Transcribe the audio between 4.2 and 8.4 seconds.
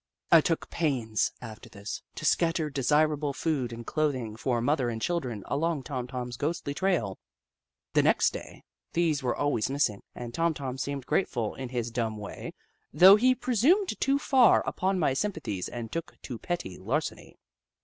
for mother and children along Tom Tom's ghostly trail. The next